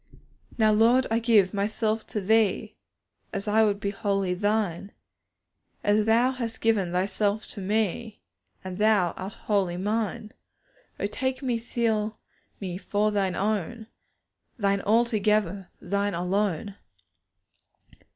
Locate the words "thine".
4.33-4.93, 13.11-13.35, 14.57-14.81, 15.79-16.15